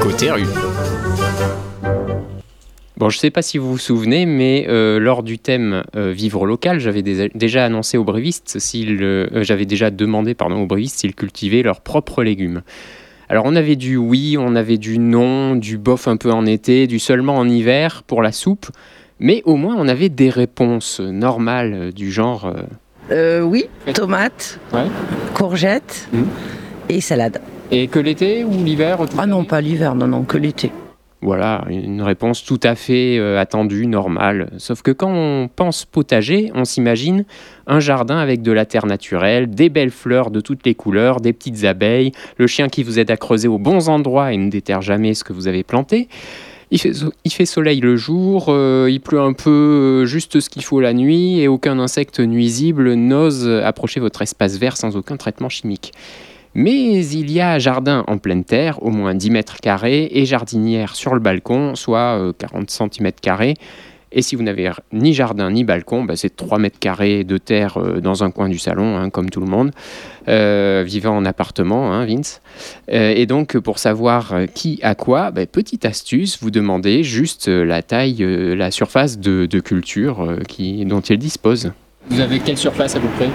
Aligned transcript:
Côté 0.00 0.30
rue. 0.30 0.46
Bon, 2.96 3.10
je 3.10 3.16
ne 3.16 3.20
sais 3.20 3.30
pas 3.30 3.42
si 3.42 3.58
vous 3.58 3.72
vous 3.72 3.78
souvenez, 3.78 4.26
mais 4.26 4.66
euh, 4.68 5.00
lors 5.00 5.24
du 5.24 5.40
thème 5.40 5.82
euh, 5.96 6.12
vivre 6.12 6.46
local, 6.46 6.78
j'avais 6.78 7.02
déjà 7.02 7.64
annoncé 7.64 7.98
aux 7.98 8.04
brévistes 8.04 8.60
s'ils, 8.60 9.02
euh, 9.02 9.42
j'avais 9.42 9.66
déjà 9.66 9.90
demandé 9.90 10.34
pardon 10.34 10.62
aux 10.62 10.66
brévistes 10.66 11.00
s'ils 11.00 11.16
cultivaient 11.16 11.62
leurs 11.62 11.80
propres 11.80 12.22
légumes. 12.22 12.62
Alors 13.28 13.44
on 13.44 13.56
avait 13.56 13.76
du 13.76 13.96
oui, 13.96 14.36
on 14.38 14.54
avait 14.54 14.78
du 14.78 14.98
non, 14.98 15.56
du 15.56 15.76
bof 15.76 16.06
un 16.06 16.16
peu 16.16 16.30
en 16.30 16.46
été, 16.46 16.86
du 16.86 17.00
seulement 17.00 17.36
en 17.36 17.48
hiver 17.48 18.04
pour 18.06 18.22
la 18.22 18.30
soupe, 18.30 18.70
mais 19.18 19.42
au 19.46 19.56
moins 19.56 19.74
on 19.76 19.88
avait 19.88 20.10
des 20.10 20.30
réponses 20.30 21.00
normales 21.00 21.92
du 21.92 22.12
genre. 22.12 22.54
oui, 23.10 23.64
tomates, 23.94 24.60
courgettes 25.34 26.08
mmh. 26.12 26.22
et 26.88 27.00
salade. 27.00 27.40
Et 27.74 27.88
que 27.88 27.98
l'été 27.98 28.44
ou 28.44 28.62
l'hiver 28.62 28.98
Ah 29.16 29.26
non, 29.26 29.44
pas 29.44 29.62
l'hiver, 29.62 29.94
non, 29.94 30.06
non, 30.06 30.24
que 30.24 30.36
l'été. 30.36 30.70
Voilà, 31.22 31.64
une 31.70 32.02
réponse 32.02 32.44
tout 32.44 32.60
à 32.62 32.74
fait 32.74 33.16
euh, 33.16 33.40
attendue, 33.40 33.86
normale. 33.86 34.50
Sauf 34.58 34.82
que 34.82 34.90
quand 34.90 35.10
on 35.10 35.48
pense 35.48 35.86
potager, 35.86 36.50
on 36.54 36.66
s'imagine 36.66 37.24
un 37.66 37.80
jardin 37.80 38.18
avec 38.18 38.42
de 38.42 38.52
la 38.52 38.66
terre 38.66 38.84
naturelle, 38.84 39.48
des 39.48 39.70
belles 39.70 39.90
fleurs 39.90 40.30
de 40.30 40.40
toutes 40.40 40.66
les 40.66 40.74
couleurs, 40.74 41.22
des 41.22 41.32
petites 41.32 41.64
abeilles, 41.64 42.12
le 42.36 42.46
chien 42.46 42.68
qui 42.68 42.82
vous 42.82 42.98
aide 42.98 43.10
à 43.10 43.16
creuser 43.16 43.48
aux 43.48 43.58
bons 43.58 43.88
endroits 43.88 44.34
et 44.34 44.36
ne 44.36 44.50
déterre 44.50 44.82
jamais 44.82 45.14
ce 45.14 45.24
que 45.24 45.32
vous 45.32 45.48
avez 45.48 45.62
planté. 45.62 46.08
Il 46.70 46.78
fait, 46.78 47.46
soleil 47.46 47.80
le 47.80 47.96
jour, 47.96 48.46
euh, 48.48 48.88
il 48.90 49.00
pleut 49.00 49.20
un 49.20 49.32
peu 49.32 49.50
euh, 49.50 50.04
juste 50.04 50.40
ce 50.40 50.50
qu'il 50.50 50.64
faut 50.64 50.80
la 50.80 50.92
nuit 50.92 51.40
et 51.40 51.48
aucun 51.48 51.78
insecte 51.78 52.20
nuisible 52.20 52.92
n'ose 52.94 53.48
approcher 53.48 54.00
votre 54.00 54.20
espace 54.20 54.58
vert 54.58 54.76
sans 54.76 54.94
aucun 54.94 55.16
traitement 55.16 55.48
chimique. 55.48 55.92
Mais 56.54 57.04
il 57.04 57.30
y 57.30 57.40
a 57.40 57.58
jardin 57.58 58.04
en 58.06 58.18
pleine 58.18 58.44
terre, 58.44 58.82
au 58.82 58.90
moins 58.90 59.14
10 59.14 59.30
mètres 59.30 59.56
carrés, 59.60 60.08
et 60.12 60.26
jardinière 60.26 60.94
sur 60.94 61.14
le 61.14 61.20
balcon, 61.20 61.74
soit 61.74 62.32
40 62.38 62.70
cm 62.70 63.12
carrés. 63.20 63.54
Et 64.12 64.22
si 64.22 64.36
vous 64.36 64.42
n'avez 64.42 64.70
ni 64.92 65.14
jardin 65.14 65.50
ni 65.50 65.64
balcon, 65.64 66.04
bah, 66.04 66.16
c'est 66.16 66.36
3 66.36 66.58
mètres 66.58 66.78
carrés 66.78 67.24
de 67.24 67.38
terre 67.38 67.78
euh, 67.78 68.00
dans 68.00 68.22
un 68.22 68.30
coin 68.30 68.48
du 68.48 68.58
salon, 68.58 68.96
hein, 68.96 69.10
comme 69.10 69.30
tout 69.30 69.40
le 69.40 69.46
monde, 69.46 69.72
euh, 70.28 70.84
vivant 70.86 71.16
en 71.16 71.24
appartement, 71.24 71.92
hein, 71.92 72.04
Vince. 72.04 72.42
Euh, 72.92 73.14
et 73.16 73.26
donc, 73.26 73.58
pour 73.58 73.78
savoir 73.78 74.34
qui 74.54 74.78
a 74.82 74.94
quoi, 74.94 75.30
bah, 75.30 75.46
petite 75.46 75.86
astuce, 75.86 76.38
vous 76.42 76.50
demandez 76.50 77.02
juste 77.02 77.48
la 77.48 77.82
taille, 77.82 78.24
la 78.56 78.70
surface 78.70 79.18
de, 79.18 79.60
culture 79.60 80.36
qui, 80.48 80.84
dont 80.84 81.00
il 81.00 81.18
dispose. 81.18 81.72
Vous 82.08 82.20
avez 82.20 82.40
quelle 82.40 82.58
surface 82.58 82.96
à 82.96 83.00
peu 83.00 83.08
près? 83.16 83.28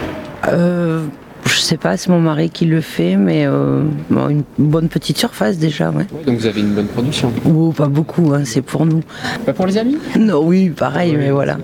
Je 1.58 1.62
sais 1.64 1.78
pas, 1.78 1.98
c'est 1.98 2.10
mon 2.10 2.20
mari 2.20 2.52
qui 2.52 2.66
le 2.66 2.82
fait, 2.82 3.16
mais 3.16 3.48
euh, 3.48 3.82
une 4.12 4.44
bonne 4.60 4.90
petite 4.90 5.18
surface 5.18 5.58
déjà. 5.58 5.90
Ouais. 5.90 6.06
donc 6.26 6.38
vous 6.38 6.46
avez 6.46 6.62
une 6.62 6.76
bonne 6.76 6.88
production 6.88 7.34
Oh, 7.46 7.72
pas 7.72 7.88
beaucoup, 7.88 8.32
hein, 8.34 8.44
c'est 8.46 8.62
pour 8.62 8.86
nous. 8.86 9.02
Pas 9.44 9.54
pour 9.54 9.66
les 9.66 9.80
amis? 9.80 9.98
Non, 10.20 10.46
oui, 10.46 10.70
pareil, 10.70 11.16
mais 11.18 11.32
voilà. 11.32 11.58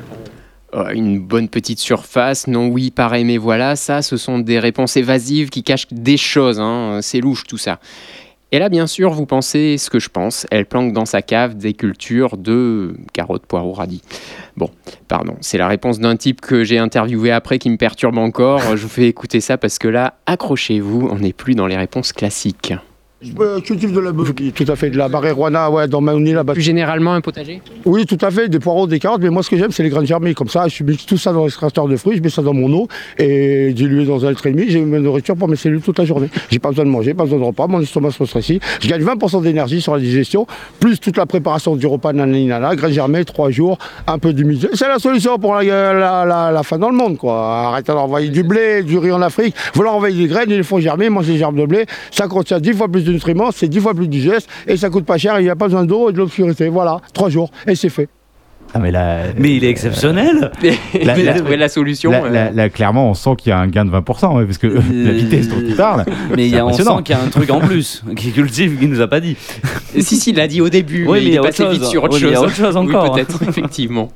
Une 0.96 1.20
bonne 1.20 1.48
petite 1.48 1.78
surface, 1.78 2.48
non, 2.48 2.70
oui, 2.70 2.90
pareil, 2.90 3.24
mais 3.24 3.38
voilà, 3.38 3.76
ça, 3.76 4.02
ce 4.02 4.18
sont 4.18 4.40
des 4.40 4.58
réponses 4.58 4.98
évasives 4.98 5.50
qui 5.50 5.62
cachent 5.62 5.88
des 5.92 6.18
choses, 6.18 6.60
hein. 6.60 7.00
c'est 7.04 7.22
louche 7.22 7.44
tout 7.44 7.60
ça. 7.60 7.80
Et 8.54 8.60
là, 8.60 8.70
bien 8.70 8.86
sûr, 8.86 9.10
vous 9.10 9.26
pensez 9.26 9.80
ce 9.80 9.90
que 9.90 9.98
je 9.98 10.10
pense. 10.10 10.46
Elle 10.52 10.68
planque 10.68 10.94
dans 10.94 11.08
sa 11.08 11.24
cave 11.24 11.58
des 11.58 11.74
cultures 11.74 12.38
de 12.38 12.96
carottes, 13.12 13.48
poireaux, 13.48 13.74
radis. 13.74 14.04
Bon, 14.58 14.70
pardon, 15.08 15.36
c'est 15.42 15.58
la 15.58 15.68
réponse 15.68 16.00
d'un 16.00 16.16
type 16.16 16.40
que 16.40 16.64
j'ai 16.64 16.78
interviewé 16.78 17.32
après 17.32 17.58
qui 17.58 17.72
me 17.72 17.78
perturbe 17.78 18.20
encore. 18.20 18.78
Je 18.78 18.84
vous 18.84 18.90
fais 18.90 19.08
écouter 19.08 19.42
ça 19.42 19.58
parce 19.58 19.80
que 19.80 19.88
là, 19.88 20.20
accrochez-vous, 20.28 21.10
on 21.12 21.18
n'est 21.18 21.34
plus 21.34 21.56
dans 21.56 21.66
les 21.66 21.78
réponses 21.78 22.14
classiques. 22.14 22.76
Je 23.24 23.60
cultive 23.62 23.94
de 23.94 24.00
la 24.02 24.12
tout 24.12 24.66
à 24.68 24.76
fait, 24.76 24.90
de 24.90 24.98
la 24.98 25.08
baréroana, 25.08 25.72
ouais, 25.72 25.88
dans 25.88 26.02
ma 26.02 26.14
là-bas. 26.14 26.54
Plus 26.54 26.62
généralement 26.62 27.14
un 27.14 27.22
potager 27.22 27.62
Oui, 27.86 28.06
tout 28.06 28.18
à 28.22 28.30
fait, 28.32 28.50
des 28.50 28.60
poireaux, 28.60 28.86
des 28.86 29.00
carottes, 29.00 29.22
mais 29.22 29.30
moi 29.30 29.44
ce 29.44 29.50
que 29.50 29.58
j'aime 29.58 29.72
c'est 29.72 29.84
les 29.84 29.90
graines 29.90 30.06
germées, 30.06 30.34
comme 30.34 30.50
ça, 30.50 30.68
je 30.68 30.84
mixe 30.84 31.06
tout 31.06 31.18
ça 31.18 31.32
dans 31.32 31.44
l'extracteur 31.44 31.88
de 31.88 31.96
fruits, 31.96 32.18
je 32.18 32.22
mets 32.22 32.30
ça 32.30 32.42
dans 32.42 32.54
mon 32.54 32.72
eau 32.74 32.88
et 33.18 33.72
dilué 33.74 34.06
dans 34.06 34.26
un 34.26 34.32
litre 34.32 34.46
et 34.48 34.52
demi, 34.52 34.66
j'ai 34.68 34.82
ma 34.82 35.00
nourriture 35.00 35.38
pour 35.38 35.48
mes 35.48 35.56
cellules 35.56 35.82
toute 35.82 36.00
la 36.00 36.06
journée. 36.06 36.30
J'ai 36.52 36.60
pas 36.60 36.70
besoin 36.70 36.84
de 36.84 36.90
manger, 36.90 37.14
pas 37.14 37.24
besoin 37.24 37.40
de 37.40 37.44
repas, 37.46 37.68
mon 37.68 37.80
estomac 37.80 38.12
se 38.12 38.26
stressé. 38.26 38.60
Je 38.82 38.90
gagne 38.90 39.04
20% 39.04 39.42
d'énergie 39.42 39.82
sur 39.82 39.94
la 39.94 40.00
digestion, 40.02 40.46
plus 40.80 41.00
toute 41.00 41.16
la 41.16 41.26
préparation 41.26 41.76
du 41.76 41.88
repas, 41.88 42.12
nanana, 42.12 42.76
graines 42.76 42.92
germées, 42.92 43.24
3 43.24 43.52
jours, 43.52 43.78
un 44.06 44.18
peu 44.18 44.34
d'humidité. 44.34 44.68
C'est 44.74 44.88
la 44.88 45.00
solution 45.00 45.38
pour 45.40 45.56
la, 45.56 45.64
la, 45.64 46.52
la, 46.52 46.64
fin 46.64 46.78
dans 46.78 46.90
le 46.90 46.98
monde, 46.98 47.18
quoi. 47.18 47.68
Arrêtez 47.68 47.94
d'envoyer 47.94 48.30
du 48.30 48.44
blé, 48.44 48.84
du 48.84 48.98
riz 48.98 49.12
en 49.12 49.22
Afrique, 49.22 49.56
vous 49.74 49.84
leur 49.84 49.96
envoyez 49.96 50.18
des 50.18 50.28
graines, 50.28 50.50
ils 50.50 50.58
les 50.58 50.64
font 50.64 50.80
germer, 50.80 51.10
mangez 51.10 51.34
des 51.34 51.40
germes 51.40 51.56
de 51.56 51.66
blé, 51.66 51.86
ça 52.12 52.28
contient 52.28 52.60
10 52.60 52.74
fois 52.74 52.88
plus 52.90 53.04
de 53.04 53.13
nutriments, 53.14 53.52
c'est 53.52 53.68
10 53.68 53.80
fois 53.80 53.94
plus 53.94 54.08
digeste 54.08 54.50
et 54.68 54.78
ça 54.78 54.90
coûte 54.90 55.06
pas 55.06 55.18
cher, 55.18 55.40
il 55.40 55.44
n'y 55.44 55.50
a 55.50 55.56
pas 55.56 55.66
besoin 55.66 55.86
d'eau 55.86 56.10
et 56.10 56.14
de 56.14 56.18
l'obscurité. 56.18 56.68
Voilà, 56.68 57.00
trois 57.14 57.30
jours 57.30 57.52
et 57.68 57.76
c'est 57.76 57.90
fait. 57.90 58.10
Ah 58.76 58.80
mais, 58.80 58.92
mais 59.38 59.56
il 59.56 59.64
est 59.64 59.70
exceptionnel 59.70 60.52
la, 61.04 61.16
la, 61.16 61.58
la 61.58 61.70
solution 61.70 62.12
euh. 62.12 62.70
Clairement, 62.70 63.12
on 63.12 63.14
sent 63.14 63.36
qu'il 63.38 63.52
y 63.52 63.54
a 63.54 63.60
un 63.60 63.68
gain 63.68 63.86
de 63.86 63.92
20%, 63.92 64.02
parce 64.02 64.58
que 64.58 64.68
la 64.92 65.12
vitesse 65.12 65.48
dont 65.48 65.62
tu 65.62 65.76
parles. 65.76 66.06
Mais 66.36 66.50
y 66.50 66.58
a, 66.58 66.66
on 66.66 66.74
sent 66.74 66.84
qu'il 67.06 67.16
y 67.16 67.20
a 67.20 67.22
un 67.22 67.28
truc 67.28 67.52
en 67.52 67.60
plus 67.60 68.04
qui 68.16 68.32
cultive 68.32 68.80
qu'il 68.80 68.90
nous 68.90 69.02
a 69.02 69.08
pas 69.08 69.20
dit. 69.20 69.38
si, 70.00 70.16
si, 70.16 70.32
il 70.32 70.38
l'a 70.38 70.48
dit 70.48 70.60
au 70.60 70.70
début, 70.70 71.06
oui, 71.08 71.20
mais, 71.20 71.26
il 71.26 71.36
est 71.36 71.42
passé 71.42 71.68
vite 71.68 71.84
sur 71.84 72.04
autre 72.04 72.18
chose. 72.18 72.30
Il 72.30 72.34
y 72.34 72.36
a 72.36 72.42
autre 72.42 72.56
chose 72.56 72.76
encore. 72.76 73.14
peut-être, 73.14 73.44
effectivement. 73.48 74.12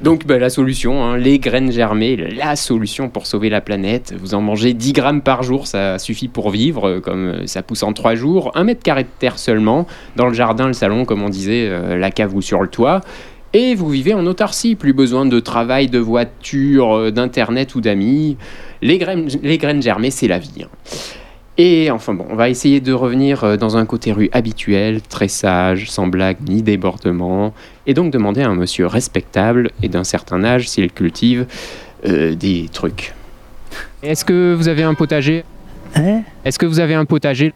Donc 0.00 0.26
bah, 0.26 0.38
la 0.38 0.50
solution, 0.50 1.04
hein, 1.04 1.16
les 1.16 1.38
graines 1.38 1.70
germées, 1.70 2.16
la 2.16 2.56
solution 2.56 3.08
pour 3.08 3.26
sauver 3.26 3.50
la 3.50 3.60
planète. 3.60 4.14
Vous 4.18 4.34
en 4.34 4.40
mangez 4.40 4.72
10 4.72 4.92
grammes 4.92 5.22
par 5.22 5.42
jour, 5.42 5.66
ça 5.66 5.98
suffit 5.98 6.28
pour 6.28 6.50
vivre, 6.50 6.88
euh, 6.88 7.00
comme 7.00 7.26
euh, 7.26 7.46
ça 7.46 7.62
pousse 7.62 7.82
en 7.82 7.92
3 7.92 8.14
jours. 8.14 8.50
Un 8.54 8.64
mètre 8.64 8.82
carré 8.82 9.04
de 9.04 9.08
terre 9.18 9.38
seulement, 9.38 9.86
dans 10.16 10.26
le 10.26 10.34
jardin, 10.34 10.66
le 10.66 10.72
salon, 10.72 11.04
comme 11.04 11.22
on 11.22 11.28
disait, 11.28 11.68
euh, 11.68 11.96
la 11.96 12.10
cave 12.10 12.34
ou 12.34 12.42
sur 12.42 12.62
le 12.62 12.68
toit. 12.68 13.00
Et 13.52 13.74
vous 13.74 13.88
vivez 13.88 14.14
en 14.14 14.24
autarcie, 14.26 14.76
plus 14.76 14.92
besoin 14.92 15.26
de 15.26 15.40
travail, 15.40 15.88
de 15.88 15.98
voiture, 15.98 17.10
d'internet 17.10 17.74
ou 17.74 17.80
d'amis. 17.80 18.36
Les 18.80 18.96
graines, 18.96 19.28
les 19.42 19.58
graines 19.58 19.82
germées, 19.82 20.12
c'est 20.12 20.28
la 20.28 20.38
vie. 20.38 20.62
Hein. 20.62 20.68
Et 21.62 21.90
enfin 21.90 22.14
bon, 22.14 22.24
on 22.30 22.36
va 22.36 22.48
essayer 22.48 22.80
de 22.80 22.94
revenir 22.94 23.44
euh, 23.44 23.56
dans 23.58 23.76
un 23.76 23.84
côté 23.84 24.12
rue 24.12 24.30
habituel, 24.32 25.02
très 25.02 25.28
sage, 25.28 25.90
sans 25.90 26.06
blague 26.06 26.38
ni 26.48 26.62
débordement, 26.62 27.52
et 27.86 27.92
donc 27.92 28.10
demander 28.10 28.40
à 28.40 28.48
un 28.48 28.54
monsieur 28.54 28.86
respectable 28.86 29.70
et 29.82 29.90
d'un 29.90 30.02
certain 30.02 30.42
âge 30.42 30.70
s'il 30.70 30.90
cultive 30.90 31.44
euh, 32.06 32.34
des 32.34 32.70
trucs. 32.72 33.12
Est-ce 34.02 34.24
que 34.24 34.54
vous 34.54 34.68
avez 34.68 34.84
un 34.84 34.94
potager? 34.94 35.44
Hein? 35.96 36.22
Est-ce 36.46 36.58
que 36.58 36.64
vous 36.64 36.80
avez 36.80 36.94
un 36.94 37.04
potager? 37.04 37.52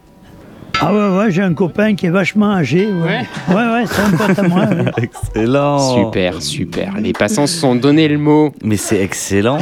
Ah 0.79 0.93
ouais, 0.93 1.17
ouais, 1.17 1.31
j'ai 1.31 1.41
un 1.41 1.55
copain 1.55 1.95
qui 1.95 2.05
est 2.05 2.11
vachement 2.11 2.51
âgé. 2.51 2.85
Ouais, 2.85 3.25
ouais, 3.49 3.55
ouais, 3.55 3.85
c'est 3.87 4.01
un 4.01 4.11
pote 4.11 4.37
à 4.37 4.43
moi. 4.43 4.67
Excellent. 4.97 5.79
Super, 5.79 6.43
super. 6.43 6.93
Les 6.99 7.13
passants 7.13 7.47
se 7.47 7.57
sont 7.57 7.73
donné 7.73 8.07
le 8.07 8.19
mot. 8.19 8.53
Mais 8.63 8.77
c'est 8.77 9.01
excellent. 9.01 9.57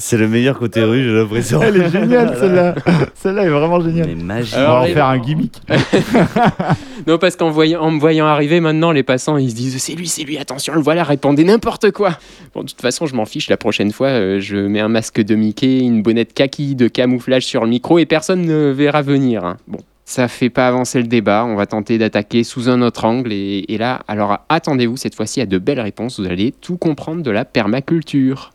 C'est 0.00 0.16
le 0.16 0.28
meilleur 0.28 0.58
côté 0.58 0.82
rue, 0.82 1.02
j'ai 1.02 1.12
l'impression. 1.12 1.60
Elle 1.60 1.76
est 1.76 1.90
géniale, 1.90 2.34
celle-là. 2.40 2.74
Celle-là 3.14 3.44
est 3.44 3.50
vraiment 3.50 3.80
géniale. 3.82 4.06
Mais 4.08 4.14
magique. 4.14 4.54
On 4.56 4.62
va 4.62 4.80
en 4.80 4.86
faire 4.86 5.04
un 5.04 5.18
gimmick. 5.18 5.60
non, 7.06 7.18
parce 7.18 7.36
qu'en 7.36 7.50
me 7.50 7.98
voyant 7.98 8.24
arriver 8.24 8.60
maintenant, 8.60 8.92
les 8.92 9.02
passants, 9.02 9.36
ils 9.36 9.50
se 9.50 9.54
disent 9.54 9.76
c'est 9.76 9.92
lui, 9.92 10.08
c'est 10.08 10.22
lui, 10.24 10.38
attention, 10.38 10.72
le 10.72 10.80
voilà, 10.80 11.04
répondez 11.04 11.44
n'importe 11.44 11.90
quoi. 11.90 12.16
Bon, 12.54 12.62
de 12.62 12.68
toute 12.68 12.80
façon, 12.80 13.04
je 13.04 13.14
m'en 13.14 13.26
fiche. 13.26 13.50
La 13.50 13.58
prochaine 13.58 13.92
fois, 13.92 14.08
euh, 14.08 14.40
je 14.40 14.56
mets 14.56 14.80
un 14.80 14.88
masque 14.88 15.20
de 15.20 15.34
Mickey, 15.34 15.80
une 15.80 16.02
bonnette 16.02 16.32
kaki 16.32 16.76
de 16.76 16.88
camouflage 16.88 17.44
sur 17.44 17.62
le 17.62 17.68
micro 17.68 17.98
et 17.98 18.06
personne 18.06 18.46
ne 18.46 18.70
verra 18.70 19.02
venir. 19.02 19.44
Hein. 19.44 19.58
Bon, 19.68 19.80
ça 20.06 20.28
fait 20.28 20.48
pas 20.48 20.66
avancer 20.66 21.02
le 21.02 21.08
débat. 21.08 21.44
On 21.44 21.56
va 21.56 21.66
tenter 21.66 21.98
d'attaquer 21.98 22.42
sous 22.42 22.70
un 22.70 22.80
autre 22.80 23.04
angle. 23.04 23.34
Et, 23.34 23.66
et 23.68 23.76
là, 23.76 24.00
alors 24.08 24.38
attendez-vous 24.48 24.96
cette 24.96 25.14
fois-ci 25.14 25.42
à 25.42 25.46
de 25.46 25.58
belles 25.58 25.80
réponses. 25.80 26.18
Vous 26.18 26.26
allez 26.26 26.52
tout 26.52 26.78
comprendre 26.78 27.22
de 27.22 27.30
la 27.30 27.44
permaculture. 27.44 28.52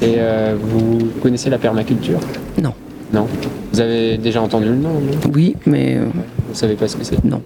Et 0.00 0.14
euh, 0.18 0.56
vous 0.60 0.98
connaissez 1.22 1.50
la 1.50 1.58
permaculture? 1.58 2.18
Non. 2.60 2.74
Non? 3.12 3.28
Vous 3.72 3.80
avez 3.80 4.16
déjà 4.18 4.40
entendu 4.40 4.66
le 4.66 4.76
nom 4.76 5.00
Oui, 5.32 5.56
mais. 5.66 5.96
Euh, 5.96 6.06
vous 6.48 6.54
savez 6.54 6.74
pas 6.74 6.88
ce 6.88 6.96
que 6.96 7.04
c'est? 7.04 7.22
Non. 7.24 7.42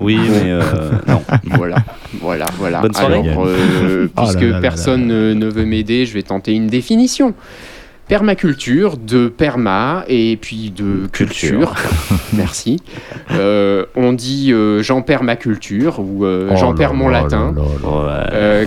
oui, 0.00 0.16
mais 0.16 0.50
euh, 0.50 0.62
non. 1.06 1.20
Voilà, 1.56 1.76
voilà, 2.20 2.46
voilà. 2.56 2.80
Bonne 2.80 2.94
soirée. 2.94 3.28
Alors, 3.28 3.46
oh 3.46 4.22
puisque 4.22 4.60
personne 4.60 5.06
ne 5.06 5.46
veut 5.46 5.66
m'aider, 5.66 6.06
je 6.06 6.14
vais 6.14 6.22
tenter 6.22 6.54
une 6.54 6.68
définition 6.68 7.34
permaculture, 8.08 8.96
de 8.96 9.28
perma 9.28 10.04
et 10.08 10.36
puis 10.36 10.70
de 10.70 11.06
culture. 11.06 11.74
Merci. 12.32 12.78
Euh, 13.30 13.86
on 13.94 14.12
dit 14.12 14.52
euh, 14.52 14.82
j'en 14.82 15.02
perds 15.02 15.22
ma 15.22 15.36
culture 15.36 16.00
ou 16.00 16.24
euh, 16.24 16.50
oh 16.50 16.56
j'en 16.56 16.74
perds 16.74 16.94
mon 16.94 17.08
latin 17.08 17.54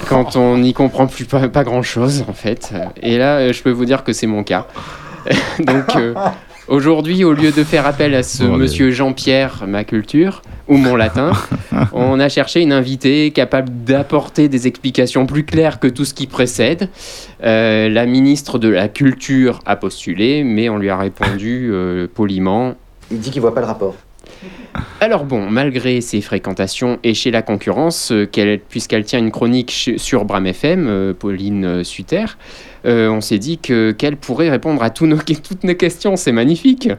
quand 0.08 0.36
on 0.36 0.58
n'y 0.58 0.74
comprend 0.74 1.08
plus 1.08 1.26
pas, 1.26 1.48
pas, 1.48 1.64
grand 1.64 1.84
chose 1.84 2.26
en 2.28 2.34
fait. 2.34 2.74
Et 3.02 3.18
là, 3.18 3.52
je 3.52 3.62
peux 3.62 3.72
vous 3.72 3.86
dire 3.86 4.04
que 4.04 4.14
c'est 4.14 4.28
mon 4.28 4.44
cas. 4.44 4.68
Donc 5.60 5.96
Aujourd'hui, 6.68 7.24
au 7.24 7.34
lieu 7.34 7.52
de 7.52 7.64
faire 7.64 7.86
appel 7.86 8.16
à 8.16 8.24
ce 8.24 8.44
monsieur 8.44 8.90
Jean-Pierre, 8.90 9.66
ma 9.68 9.84
culture, 9.84 10.42
ou 10.68 10.78
mon 10.78 10.96
latin, 10.96 11.32
on 11.94 12.20
a 12.20 12.28
cherché 12.28 12.60
une 12.62 12.74
invitée 12.74 13.30
capable 13.30 13.70
d'apporter 13.84 14.50
des 14.50 14.66
explications 14.66 15.28
plus 15.28 15.46
claires 15.46 15.80
que 15.80 15.88
tout 15.88 16.06
ce 16.06 16.16
qui 16.16 16.26
précède. 16.26 16.90
Euh, 17.44 17.88
la 17.88 18.08
ministre 18.08 18.58
de 18.58 18.70
la 18.70 18.88
Culture 18.88 19.60
a 19.68 19.76
postulé, 19.76 20.44
mais 20.44 20.68
on 20.68 20.78
lui 20.78 20.90
a 20.90 20.98
répondu 20.98 21.70
euh, 21.72 22.08
poliment 22.12 22.74
Il 23.12 23.20
dit 23.20 23.30
qu'il 23.30 23.42
voit 23.42 23.54
pas 23.54 23.62
le 23.62 23.68
rapport. 23.68 23.94
Alors 25.02 25.26
bon, 25.26 25.50
malgré 25.50 26.02
ses 26.02 26.22
fréquentations 26.22 27.00
et 27.04 27.14
chez 27.14 27.32
la 27.32 27.42
concurrence, 27.42 28.12
euh, 28.12 28.26
qu'elle- 28.26 28.60
puisqu'elle 28.60 29.04
tient 29.04 29.20
une 29.20 29.32
chronique 29.32 29.72
ch- 29.72 29.98
sur 29.98 30.26
Bram 30.26 30.46
FM, 30.46 30.88
euh, 30.88 31.14
Pauline 31.14 31.66
euh, 31.66 31.84
Suter, 31.84 32.26
euh, 32.86 33.10
on 33.10 33.22
s'est 33.22 33.40
dit 33.40 33.58
que 33.58 33.92
qu'elle 33.92 34.16
pourrait 34.18 34.50
répondre 34.50 34.82
à 34.84 34.90
nos, 35.02 35.18
toutes 35.18 35.64
nos 35.64 35.74
questions, 35.76 36.16
c'est 36.16 36.32
magnifique. 36.32 36.90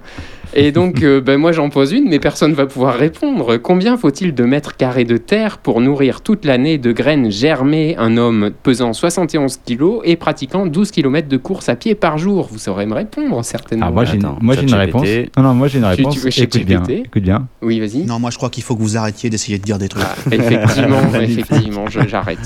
Et 0.54 0.72
donc, 0.72 1.02
euh, 1.02 1.20
ben 1.20 1.36
moi 1.38 1.52
j'en 1.52 1.68
pose 1.70 1.92
une, 1.92 2.08
mais 2.08 2.18
personne 2.18 2.54
va 2.54 2.66
pouvoir 2.66 2.94
répondre. 2.96 3.56
Combien 3.56 3.96
faut-il 3.96 4.34
de 4.34 4.44
mètres 4.44 4.76
carrés 4.76 5.04
de 5.04 5.16
terre 5.16 5.58
pour 5.58 5.80
nourrir 5.80 6.20
toute 6.22 6.44
l'année 6.44 6.78
de 6.78 6.92
graines 6.92 7.30
germées? 7.30 7.94
Un 7.98 8.16
homme 8.16 8.50
pesant 8.62 8.92
71 8.92 9.58
kilos 9.64 10.00
et 10.04 10.16
pratiquant 10.16 10.66
12 10.66 10.90
km 10.92 11.28
de 11.28 11.36
course 11.36 11.68
à 11.68 11.76
pied 11.76 11.94
par 11.94 12.16
jour 12.18 12.48
Vous 12.50 12.58
saurez 12.58 12.86
me 12.86 12.94
répondre 12.94 13.44
certainement. 13.44 13.86
Ah, 13.88 13.90
moi, 13.92 14.04
j'ai 14.04 14.14
une, 14.16 14.24
Attends, 14.24 14.38
moi, 14.40 14.54
j'ai 14.54 14.62
une 14.62 14.68
ChatGPT. 14.68 14.96
réponse. 14.96 15.08
Non, 15.36 15.42
non, 15.42 15.54
moi, 15.54 15.68
j'ai 15.68 15.78
une 15.78 15.84
réponse. 15.84 16.14
tu 16.14 16.20
veux 16.20 16.28
écoute 16.38 16.64
bien. 16.64 16.78
ChatGPT? 16.78 17.06
Écoute 17.06 17.22
bien. 17.22 17.48
Oui, 17.66 17.80
vas-y. 17.80 18.04
Non, 18.04 18.20
moi 18.20 18.30
je 18.30 18.36
crois 18.36 18.48
qu'il 18.48 18.62
faut 18.62 18.76
que 18.76 18.82
vous 18.82 18.96
arrêtiez 18.96 19.28
d'essayer 19.28 19.58
de 19.58 19.64
dire 19.64 19.76
des 19.76 19.88
trucs. 19.88 20.04
Ah, 20.06 20.14
effectivement, 20.30 21.00
effectivement, 21.20 21.84
j'arrête. 21.88 22.38